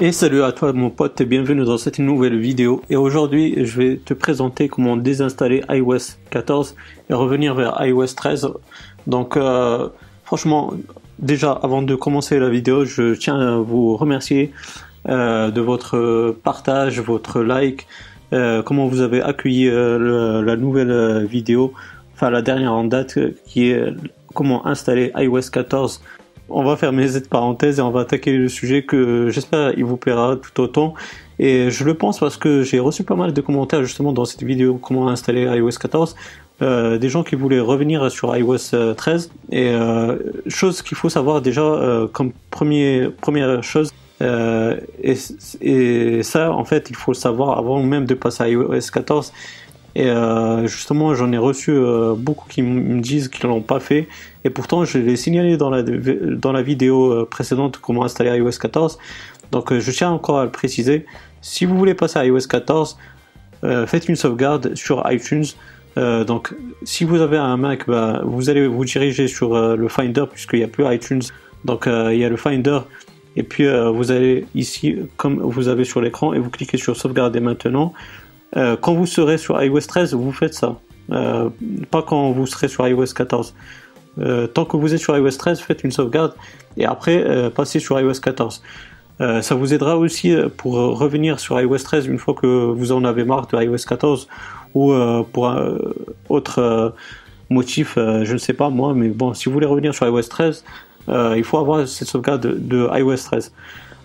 [0.00, 2.82] Et salut à toi mon pote et bienvenue dans cette nouvelle vidéo.
[2.88, 6.76] Et aujourd'hui je vais te présenter comment désinstaller iOS 14
[7.10, 8.48] et revenir vers iOS 13.
[9.08, 9.88] Donc euh,
[10.22, 10.72] franchement
[11.18, 14.52] déjà avant de commencer la vidéo je tiens à vous remercier
[15.08, 17.88] euh, de votre partage, votre like,
[18.32, 21.72] euh, comment vous avez accueilli la nouvelle vidéo,
[22.14, 23.92] enfin la dernière en date qui est
[24.32, 26.00] comment installer iOS 14
[26.48, 29.96] on va fermer cette parenthèse et on va attaquer le sujet que j'espère il vous
[29.96, 30.94] plaira tout autant.
[31.38, 34.42] Et je le pense parce que j'ai reçu pas mal de commentaires justement dans cette
[34.42, 36.16] vidéo comment installer iOS 14.
[36.60, 41.08] Euh, des gens qui voulaient revenir sur iOS 13 euh, et euh, chose qu'il faut
[41.08, 45.14] savoir déjà comme première chose et,
[45.60, 49.32] et, ça en fait il faut le savoir avant même de passer à iOS 14
[49.98, 54.06] et euh, justement, j'en ai reçu euh, beaucoup qui me disent qu'ils l'ont pas fait.
[54.44, 58.58] Et pourtant, je l'ai signalé dans la, dans la vidéo euh, précédente comment installer iOS
[58.60, 58.96] 14.
[59.50, 61.04] Donc, je tiens encore à le préciser.
[61.40, 62.96] Si vous voulez passer à iOS 14,
[63.86, 65.46] faites une sauvegarde sur iTunes.
[65.96, 70.60] donc, si vous avez un Mac, bah, vous allez vous diriger sur le Finder puisqu'il
[70.60, 71.22] n'y a plus iTunes.
[71.64, 72.80] Donc, il y a le Finder.
[73.34, 77.40] Et puis, vous allez ici, comme vous avez sur l'écran, et vous cliquez sur sauvegarder
[77.40, 77.94] maintenant.
[78.56, 80.76] Euh, quand vous serez sur iOS 13, vous faites ça.
[81.10, 81.48] Euh,
[81.90, 83.54] pas quand vous serez sur iOS 14.
[84.18, 86.34] Euh, tant que vous êtes sur iOS 13, faites une sauvegarde
[86.76, 88.62] et après passez sur iOS 14.
[89.18, 93.24] ça vous aidera aussi pour revenir sur iOS 13 une fois que vous en avez
[93.24, 94.28] marre de iOS 14
[94.74, 94.92] ou
[95.32, 95.78] pour un
[96.28, 96.94] autre
[97.50, 100.64] motif, je ne sais pas moi, mais bon, si vous voulez revenir sur iOS 13,
[101.36, 103.52] il faut avoir cette sauvegarde de, de iOS 13.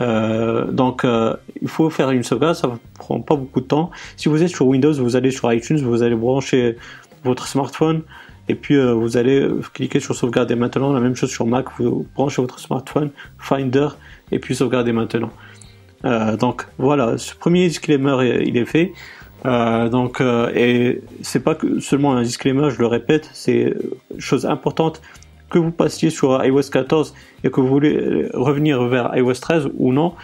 [0.00, 3.90] Euh, donc euh, il faut faire une sauvegarde, ça ne prend pas beaucoup de temps.
[4.16, 6.76] Si vous êtes sur Windows, vous allez sur iTunes, vous allez brancher
[7.24, 8.02] votre smartphone
[8.48, 10.92] et puis euh, vous allez cliquer sur sauvegarder maintenant.
[10.92, 13.88] La même chose sur Mac, vous branchez votre smartphone, Finder
[14.32, 15.30] et puis sauvegarder maintenant.
[16.38, 18.92] donc voilà, ce premier disclaimer il est fait.
[19.44, 20.20] donc
[20.54, 23.74] et c'est pas seulement un disclaimer, je le répète, c'est
[24.18, 25.00] chose importante
[25.50, 29.92] que vous passiez sur iOS 14 et que vous voulez revenir vers iOS 13 ou
[29.92, 30.14] non,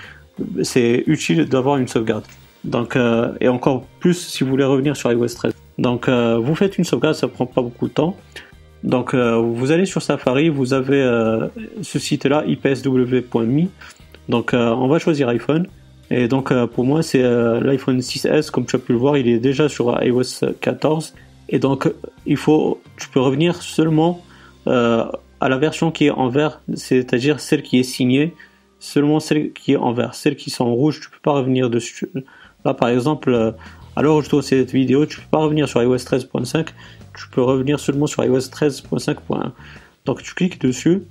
[0.62, 2.25] c'est utile d'avoir une sauvegarde.
[2.64, 5.54] Donc, euh, et encore plus si vous voulez revenir sur iOS 13.
[5.78, 8.16] Donc, euh, vous faites une sauvegarde, ça prend pas beaucoup de temps.
[8.84, 11.03] Donc, euh, vous allez sur Safari, vous avez
[11.82, 13.66] ce site-là, ipsw.me.
[14.28, 15.66] Donc, on va choisir iPhone.
[16.10, 19.38] Et donc, pour moi, c'est l'iPhone 6S, comme tu as pu le voir, il est
[19.38, 21.14] déjà sur iOS 14.
[21.50, 21.92] Et donc,
[22.26, 24.29] il faut, tu peux revenir seulement euh,
[24.66, 28.34] à la version qui est en vert, c'est-à-dire celle qui est signée,
[28.81, 30.15] seulement celle qui est en vert.
[30.15, 32.09] Celles qui sont en rouge, tu peux pas revenir dessus.
[32.65, 33.53] Là, par exemple, euh,
[34.03, 36.69] l'heure où je tourne cette vidéo, tu peux pas revenir sur iOS 13.5,
[37.16, 39.53] tu peux revenir seulement sur iOS 13.5.1.
[40.06, 41.03] Donc tu cliques dessus,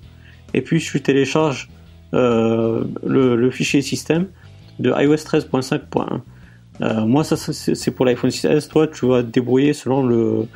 [0.53, 1.69] et puis tu télécharges
[2.13, 4.27] euh, le, fichier système
[4.79, 6.21] de iOS 13.5.1.
[6.81, 8.69] Euh, moi, ça c'est pour l'iPhone 6S.
[8.69, 10.47] Toi, tu vas te débrouiller selon le,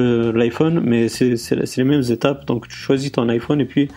[0.00, 1.36] l'iPhone, mais c'est
[1.76, 2.46] les mêmes étapes.
[2.46, 3.88] Donc tu choisis ton iPhone et puis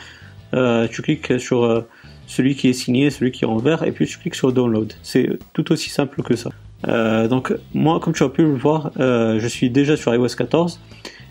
[0.53, 1.81] euh, tu cliques sur euh,
[2.25, 4.91] celui qui est signé, celui qui est en vert, et puis tu cliques sur Download.
[5.03, 6.51] C'est tout aussi simple que ça.
[6.87, 10.79] Euh, donc moi, comme tu as pu le voir, je suis déjà sur iOS 14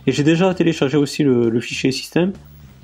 [0.07, 2.33] et j'ai déjà téléchargé aussi le, fichier système.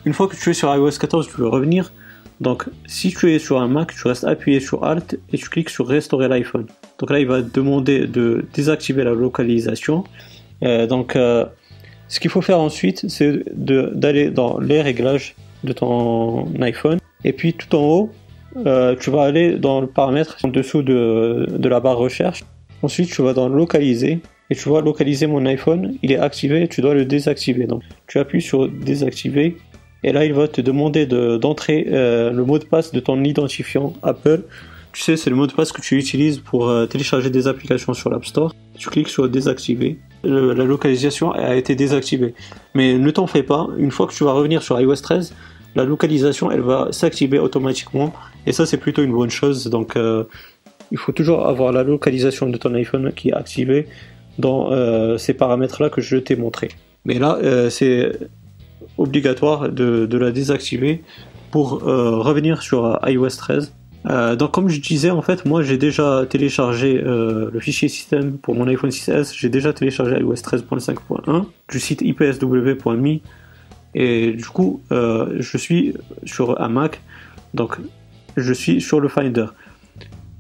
[0.05, 1.93] Une fois que tu es sur iOS 14, tu veux revenir.
[2.41, 5.71] Donc si tu es sur un Mac, tu restes appuyé sur Alt et tu cliques
[5.71, 6.67] sur Restaurer l'iPhone.
[6.99, 10.05] Donc là, il va te demander de désactiver la localisation.
[10.61, 11.17] donc
[12.13, 15.35] ce qu'il faut faire ensuite, c'est d'aller dans les réglages
[15.65, 16.99] de ton iPhone.
[17.25, 18.11] Et puis tout en haut,
[18.67, 22.45] euh, tu vas aller dans le paramètre en dessous de, la barre recherche.
[22.83, 25.95] Ensuite, tu vas dans localiser et tu vois localiser mon iPhone.
[26.03, 27.67] Il est activé, tu dois le désactiver.
[27.67, 29.57] Donc, tu appuies sur désactiver
[30.05, 33.95] et là, il va te demander d'entrer euh, le mot de passe de ton identifiant
[34.03, 34.43] Apple.
[34.93, 37.95] Tu sais, c'est le mot de passe que tu utilises pour euh, télécharger des applications
[37.95, 38.55] sur l'App Store.
[38.77, 42.35] Tu cliques sur désactiver la localisation a été désactivée.
[42.75, 45.35] Mais ne t'en fais pas, une fois que tu vas revenir sur iOS 13,
[45.75, 48.13] la localisation elle va s'activer automatiquement
[48.47, 49.67] et ça c'est plutôt une bonne chose.
[49.69, 50.25] Donc euh,
[50.91, 53.87] il faut toujours avoir la localisation de ton iPhone qui est activée
[54.39, 56.69] dans euh, ces paramètres là que je t'ai montré.
[57.05, 58.13] Mais là euh, c'est
[58.99, 61.03] obligatoire de, de, la désactiver
[61.51, 63.75] pour revenir sur iOS 13
[64.11, 68.37] euh, donc comme je disais en fait moi j'ai déjà téléchargé euh, le fichier système
[68.37, 73.19] pour mon iPhone 6S, j'ai déjà téléchargé iOS 13.5.1 du site ipsw.me
[73.95, 75.95] et du coup euh, je suis
[76.25, 77.01] sur un Mac.
[77.55, 77.77] Donc
[78.37, 79.47] je suis sur le Finder.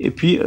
[0.01, 0.41] Et puis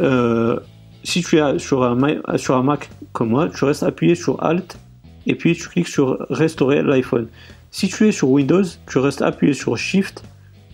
[1.03, 4.77] si tu es sur un, sur un Mac comme moi tu restes appuyé sur Alt
[5.25, 7.27] et puis tu cliques sur restaurer l'iPhone.
[7.71, 10.23] Si tu es sur Windows tu restes appuyé sur Shift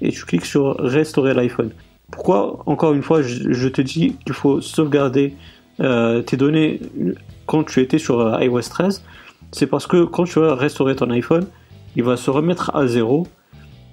[0.01, 1.69] et tu cliques sur restaurer l'iPhone
[2.11, 5.33] Pourquoi, encore une fois, je, te dis qu'il faut sauvegarder
[5.79, 6.79] tes données
[7.45, 9.03] quand tu étais sur iOS 13
[9.51, 11.47] C'est parce que quand tu vas restaurer ton iPhone,
[11.95, 13.27] il va se remettre à zéro.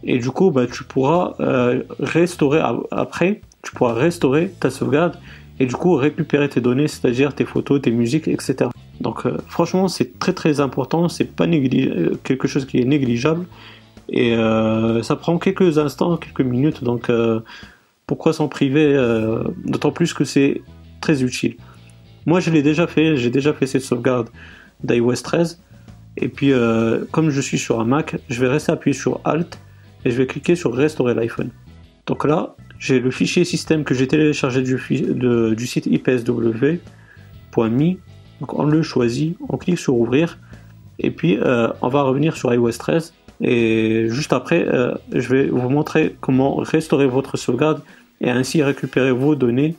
[0.05, 1.35] Et du coup bah, tu pourras
[2.01, 2.61] restaurer
[2.91, 5.19] après tu pourras restaurer ta sauvegarde
[5.61, 8.71] et du coup récupérer tes données, c'est-à-dire tes photos, tes musiques, etc.
[9.01, 13.47] Donc euh, franchement c'est très très important, c'est pas euh, quelque chose qui est négligeable.
[14.09, 17.11] Et euh, ça prend quelques instants, quelques minutes, donc
[18.09, 18.97] pourquoi s'en priver
[19.65, 20.63] D'autant plus que c'est
[21.01, 21.57] très utile.
[22.27, 24.31] Moi je l'ai déjà fait, j'ai déjà fait cette sauvegarde
[24.83, 25.63] d'iOS 13
[26.17, 26.53] et puis
[27.13, 29.61] comme je suis sur un Mac, je vais rester appuyé sur Alt
[30.05, 31.51] et je vais cliquer sur restaurer l'iPhone.
[32.07, 34.77] Donc là, j'ai le fichier système que j'ai téléchargé du,
[35.55, 36.79] du site ipsw.me.
[38.41, 40.39] Donc on le choisit, on clique sur ouvrir
[40.99, 45.47] et puis euh, on va revenir sur iOS 13 et juste après euh, je vais
[45.47, 47.83] vous montrer comment restaurer votre sauvegarde
[48.21, 49.77] et ainsi récupérer vos données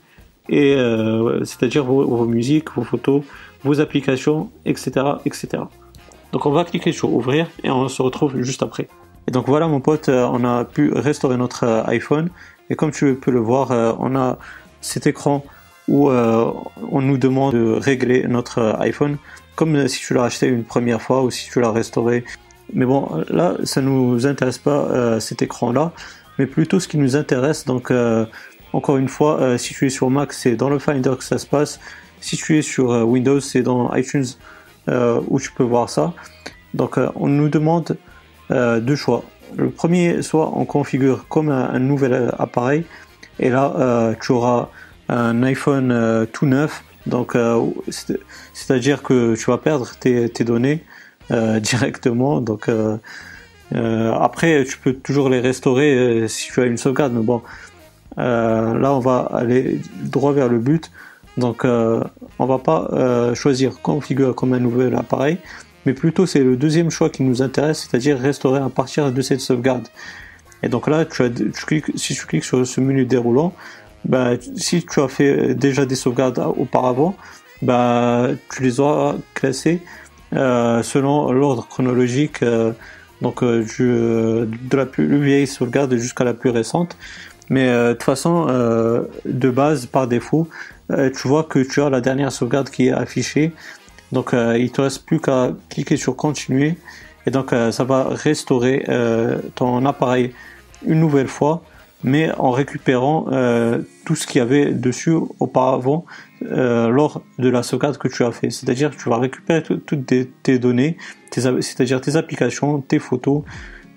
[0.48, 3.24] et euh, c'est-à-dire vos, musiques, vos photos,
[3.64, 4.92] vos applications, etc.,
[5.26, 5.64] etc.
[6.32, 8.88] Donc on va cliquer sur ouvrir et on se retrouve juste après.
[9.28, 12.30] Et donc voilà mon pote, on a pu restaurer notre iPhone
[12.70, 14.38] et comme tu peux le voir, euh, on a
[14.82, 15.44] cet écran
[15.88, 16.52] où euh,
[16.92, 19.18] on nous demande de régler notre euh, iPhone
[19.56, 22.24] comme si tu l'as acheté une première fois ou si tu l'as restauré.
[22.74, 25.92] Mais bon, là, ça nous intéresse pas cet écran-là,
[26.38, 27.66] mais plutôt ce qui nous intéresse.
[27.66, 27.92] Donc,
[28.74, 31.48] encore une fois, si tu es sur Mac, c'est dans le Finder que ça se
[31.48, 31.80] passe.
[32.22, 34.26] Si tu es sur Windows, c'est dans iTunes
[34.88, 36.14] où tu peux voir ça.
[36.74, 37.98] Donc, on nous demande
[38.50, 39.24] deux choix.
[39.56, 42.84] Le premier, soit on configure comme un, nouvel appareil,
[43.40, 44.70] et là euh, tu auras
[45.08, 47.60] un iPhone euh, tout neuf, donc euh,
[48.54, 50.84] c'est-à-dire que tu vas perdre tes, données
[51.60, 52.42] directement.
[52.42, 52.70] Donc
[53.74, 57.42] après, tu peux toujours les restaurer si tu as une sauvegarde, mais bon,
[58.18, 60.92] là on va aller droit vers le but.
[61.38, 65.38] Donc on va pas choisir configure comme un nouvel appareil,
[65.86, 69.42] mais plutôt c'est le deuxième choix qui nous intéresse, c'est-à-dire restaurer à partir de cette
[69.42, 69.88] sauvegarde.
[70.64, 71.30] Et donc là, tu as,
[71.66, 73.54] cliques, si tu cliques sur ce menu déroulant,
[74.06, 77.16] bah, si tu as fait déjà des sauvegardes auparavant,
[77.62, 82.72] bah, tu les auras classées euh, selon l'ordre chronologique, euh,
[83.22, 83.66] donc euh,
[84.46, 86.98] de la plus vieille sauvegarde jusqu'à la plus récente.
[87.50, 88.46] Mais de toute façon,
[89.26, 90.48] de base, par défaut,
[90.90, 93.54] tu vois que tu as la dernière sauvegarde qui est affichée.
[94.12, 96.78] Donc euh, il te reste plus qu'à cliquer sur continuer.
[97.26, 100.34] Et donc euh, ça va restaurer euh, ton appareil
[100.86, 101.64] une nouvelle fois
[102.04, 103.26] mais en récupérant
[104.06, 106.06] tout ce qu'il y avait dessus auparavant
[106.42, 108.50] lors de la sauvegarde que tu as fait.
[108.50, 110.06] C'est-à-dire que tu vas récupérer toutes
[110.44, 110.98] tes, données,
[111.32, 113.44] c'est-à-dire tes applications, tes photos,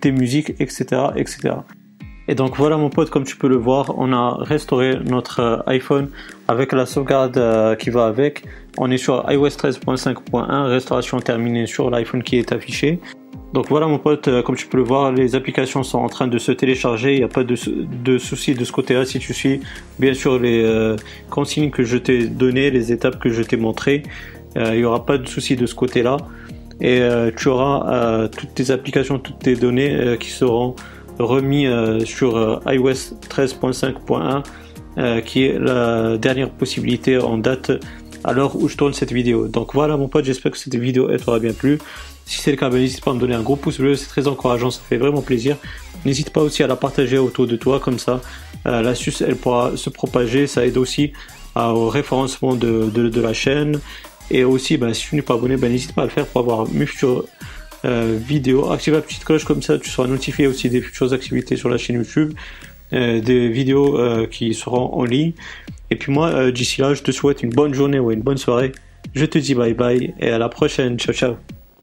[0.00, 0.84] tes musiques, etc.,
[1.16, 1.54] etc.
[2.28, 6.08] Et donc voilà mon pote, comme tu peux le voir, on a restauré notre iPhone
[6.46, 8.44] avec la sauvegarde qui va avec.
[8.78, 13.00] On est sur iOS 13.5.1, restauration terminée sur l'iPhone qui est affiché.
[13.52, 16.26] Donc voilà mon pote, euh, comme tu peux le voir, les applications sont en train
[16.26, 17.54] de se télécharger, il n'y a pas de,
[18.18, 19.60] souci de ce côté-là si tu suis
[19.98, 20.96] bien sûr les euh,
[21.28, 24.04] consignes que je t'ai données, les étapes que je t'ai montrées,
[24.56, 26.16] euh, il n'y aura pas de souci de ce côté-là.
[26.80, 27.00] Et
[27.36, 30.74] tu auras toutes tes applications, toutes tes données qui seront
[31.20, 31.70] remises
[32.04, 37.70] sur iOS 13.5.1 qui est la dernière possibilité en date
[38.24, 39.48] à l'heure où je tourne cette vidéo.
[39.48, 41.78] Donc voilà mon pote, j'espère que cette vidéo t'aura bien plu.
[42.24, 44.06] Si c'est le cas, ben, n'hésite pas à me donner un gros pouce bleu, c'est
[44.06, 45.56] très encourageant, ça fait vraiment plaisir.
[46.04, 48.20] N'hésite pas aussi à la partager autour de toi, comme ça
[48.66, 51.12] euh, l'astuce elle pourra se propager, ça aide aussi
[51.54, 53.80] au référencement de, de, la chaîne.
[54.30, 56.40] Et aussi, ben, si tu n'es pas abonné, ben, n'hésite pas à le faire pour
[56.40, 57.24] avoir mes futures
[57.84, 58.70] euh, vidéos.
[58.70, 61.78] Active la petite cloche, comme ça tu seras notifié aussi des futures activités sur la
[61.78, 65.32] chaîne YouTube, euh, des vidéos qui seront en ligne.
[65.92, 68.38] Et puis moi, euh, d'ici là, je te souhaite une bonne journée ou une bonne
[68.38, 68.72] soirée.
[69.14, 70.98] Je te dis bye bye et à la prochaine.
[70.98, 71.61] Ciao ciao.